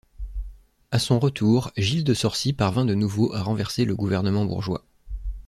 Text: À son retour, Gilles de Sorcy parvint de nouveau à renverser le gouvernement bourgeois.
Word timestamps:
À 0.89 0.97
son 0.97 1.19
retour, 1.19 1.69
Gilles 1.77 2.03
de 2.03 2.15
Sorcy 2.15 2.53
parvint 2.53 2.85
de 2.85 2.95
nouveau 2.95 3.31
à 3.35 3.43
renverser 3.43 3.85
le 3.85 3.95
gouvernement 3.95 4.45
bourgeois. 4.45 4.83